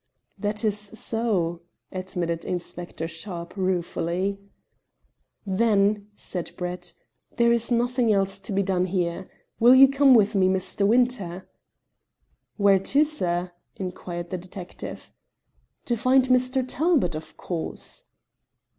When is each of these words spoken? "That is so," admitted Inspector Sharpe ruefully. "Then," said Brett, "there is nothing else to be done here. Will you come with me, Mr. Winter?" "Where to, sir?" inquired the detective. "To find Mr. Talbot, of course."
"That 0.35 0.65
is 0.65 0.79
so," 0.79 1.61
admitted 1.91 2.43
Inspector 2.43 3.07
Sharpe 3.07 3.55
ruefully. 3.55 4.39
"Then," 5.45 6.07
said 6.15 6.49
Brett, 6.57 6.95
"there 7.37 7.51
is 7.53 7.71
nothing 7.71 8.11
else 8.11 8.39
to 8.39 8.51
be 8.51 8.63
done 8.63 8.85
here. 8.85 9.29
Will 9.59 9.75
you 9.75 9.87
come 9.87 10.15
with 10.15 10.33
me, 10.33 10.47
Mr. 10.47 10.87
Winter?" 10.87 11.47
"Where 12.57 12.79
to, 12.79 13.03
sir?" 13.03 13.51
inquired 13.75 14.31
the 14.31 14.39
detective. 14.39 15.11
"To 15.85 15.95
find 15.95 16.29
Mr. 16.29 16.65
Talbot, 16.67 17.13
of 17.13 17.37
course." 17.37 18.05